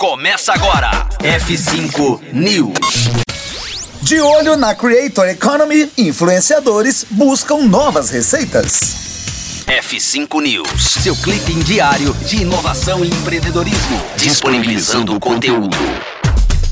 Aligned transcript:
Começa 0.00 0.54
agora. 0.54 1.06
F5 1.18 2.32
News. 2.32 3.10
De 4.00 4.18
olho 4.18 4.56
na 4.56 4.74
Creator 4.74 5.28
Economy, 5.28 5.92
influenciadores 5.98 7.04
buscam 7.10 7.64
novas 7.64 8.08
receitas. 8.08 9.64
F5 9.66 10.40
News, 10.40 10.82
seu 11.02 11.14
clipe 11.16 11.52
diário 11.52 12.14
de 12.24 12.40
inovação 12.40 13.04
e 13.04 13.08
empreendedorismo, 13.08 14.02
disponibilizando 14.16 15.14
o 15.14 15.20
conteúdo. 15.20 15.76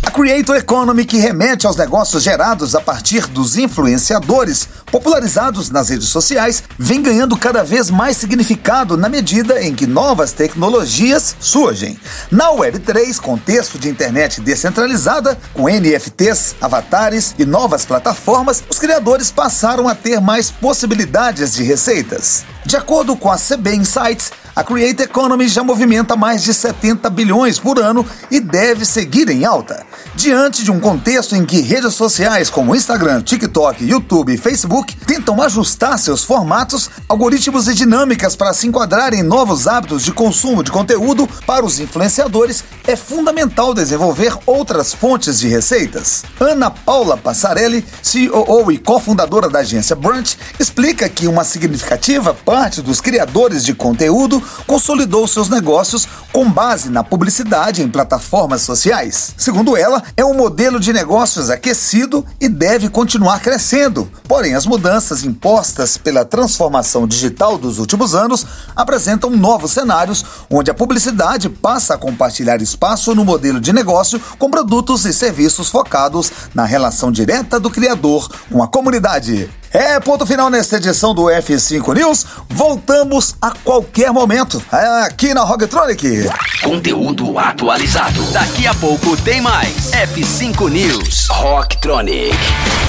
A 0.08 0.10
Creator 0.10 0.56
Economy, 0.56 1.04
que 1.04 1.18
remete 1.18 1.66
aos 1.66 1.76
negócios 1.76 2.22
gerados 2.22 2.74
a 2.74 2.80
partir 2.80 3.26
dos 3.26 3.58
influenciadores, 3.58 4.66
popularizados 4.90 5.68
nas 5.68 5.90
redes 5.90 6.08
sociais, 6.08 6.62
vem 6.78 7.02
ganhando 7.02 7.36
cada 7.36 7.62
vez 7.62 7.90
mais 7.90 8.16
significado 8.16 8.96
na 8.96 9.06
medida 9.06 9.62
em 9.62 9.74
que 9.74 9.86
novas 9.86 10.32
tecnologias 10.32 11.36
surgem. 11.38 12.00
Na 12.30 12.46
Web3, 12.46 13.20
contexto 13.20 13.78
de 13.78 13.90
internet 13.90 14.40
descentralizada, 14.40 15.38
com 15.52 15.68
NFTs, 15.68 16.56
avatares 16.58 17.34
e 17.38 17.44
novas 17.44 17.84
plataformas, 17.84 18.64
os 18.70 18.78
criadores 18.78 19.30
passaram 19.30 19.86
a 19.86 19.94
ter 19.94 20.22
mais 20.22 20.50
possibilidades 20.50 21.52
de 21.52 21.62
receitas. 21.62 22.46
De 22.64 22.76
acordo 22.76 23.14
com 23.14 23.30
a 23.30 23.36
CB 23.36 23.74
Insights, 23.74 24.32
a 24.58 24.64
Create 24.64 25.04
Economy 25.04 25.46
já 25.46 25.62
movimenta 25.62 26.16
mais 26.16 26.42
de 26.42 26.52
70 26.52 27.08
bilhões 27.10 27.60
por 27.60 27.78
ano 27.78 28.04
e 28.28 28.40
deve 28.40 28.84
seguir 28.84 29.28
em 29.28 29.44
alta. 29.44 29.86
Diante 30.16 30.64
de 30.64 30.72
um 30.72 30.80
contexto 30.80 31.36
em 31.36 31.46
que 31.46 31.60
redes 31.60 31.94
sociais 31.94 32.50
como 32.50 32.74
Instagram, 32.74 33.22
TikTok, 33.22 33.84
YouTube 33.84 34.34
e 34.34 34.36
Facebook 34.36 34.96
tentam 35.06 35.40
ajustar 35.40 35.96
seus 35.96 36.24
formatos, 36.24 36.90
algoritmos 37.08 37.68
e 37.68 37.74
dinâmicas 37.74 38.34
para 38.34 38.52
se 38.52 38.66
enquadrar 38.66 39.14
em 39.14 39.22
novos 39.22 39.68
hábitos 39.68 40.02
de 40.02 40.10
consumo 40.10 40.64
de 40.64 40.72
conteúdo 40.72 41.28
para 41.46 41.64
os 41.64 41.78
influenciadores, 41.78 42.64
é 42.84 42.96
fundamental 42.96 43.72
desenvolver 43.72 44.36
outras 44.44 44.92
fontes 44.92 45.38
de 45.38 45.46
receitas. 45.46 46.24
Ana 46.40 46.68
Paula 46.68 47.16
Passarelli, 47.16 47.86
CEO 48.02 48.72
e 48.72 48.78
cofundadora 48.78 49.48
da 49.48 49.60
agência 49.60 49.94
Brunch, 49.94 50.36
explica 50.58 51.08
que 51.08 51.28
uma 51.28 51.44
significativa 51.44 52.34
parte 52.34 52.82
dos 52.82 53.00
criadores 53.00 53.64
de 53.64 53.72
conteúdo 53.72 54.42
consolidou 54.66 55.26
seus 55.26 55.48
negócios 55.48 56.06
com 56.32 56.50
base 56.50 56.90
na 56.90 57.02
publicidade 57.02 57.82
em 57.82 57.88
plataformas 57.88 58.62
sociais. 58.62 59.34
Segundo 59.36 59.76
ela, 59.76 60.02
é 60.16 60.24
um 60.24 60.34
modelo 60.34 60.78
de 60.78 60.92
negócios 60.92 61.50
aquecido 61.50 62.24
e 62.40 62.48
deve 62.48 62.88
continuar 62.88 63.40
crescendo. 63.40 64.10
Porém, 64.26 64.54
as 64.54 64.66
mudanças 64.66 65.24
impostas 65.24 65.96
pela 65.96 66.24
transformação 66.24 67.06
digital 67.06 67.56
dos 67.58 67.78
últimos 67.78 68.14
anos 68.14 68.46
apresentam 68.76 69.30
novos 69.30 69.72
cenários 69.72 70.24
onde 70.50 70.70
a 70.70 70.74
publicidade 70.74 71.48
passa 71.48 71.94
a 71.94 71.98
compartilhar 71.98 72.60
espaço 72.60 73.14
no 73.14 73.24
modelo 73.24 73.60
de 73.60 73.72
negócio 73.72 74.20
com 74.38 74.50
produtos 74.50 75.04
e 75.04 75.12
serviços 75.12 75.70
focados 75.70 76.30
na 76.54 76.64
relação 76.64 77.10
direta 77.10 77.58
do 77.58 77.70
criador 77.70 78.28
com 78.50 78.62
a 78.62 78.68
comunidade. 78.68 79.50
É 79.72 80.00
ponto 80.00 80.24
final 80.24 80.48
nesta 80.48 80.76
edição 80.76 81.14
do 81.14 81.24
F5 81.24 81.94
News. 81.94 82.26
Voltamos 82.48 83.34
a 83.40 83.50
qualquer 83.50 84.10
momento 84.12 84.62
aqui 85.04 85.34
na 85.34 85.42
Rocktronic. 85.42 86.28
Conteúdo 86.62 87.38
atualizado. 87.38 88.22
Daqui 88.32 88.66
a 88.66 88.74
pouco 88.74 89.16
tem 89.18 89.40
mais. 89.40 89.90
F5 89.90 90.70
News. 90.70 91.28
Rocktronic. 91.30 92.36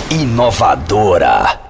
Inovadora. 0.09 1.68